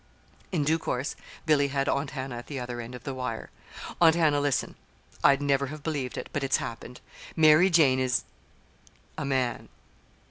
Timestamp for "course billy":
0.79-1.67